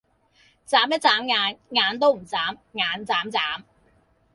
[0.03, 0.05] 䁪一
[0.99, 3.61] 䁪眼，眼都唔䁪，眼䁪䁪